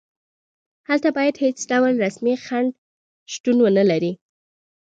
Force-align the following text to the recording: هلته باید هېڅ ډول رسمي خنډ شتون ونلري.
هلته 0.87 1.09
باید 1.17 1.41
هېڅ 1.43 1.57
ډول 1.71 1.93
رسمي 2.05 2.35
خنډ 2.45 2.69
شتون 3.33 3.57
ونلري. 3.61 4.13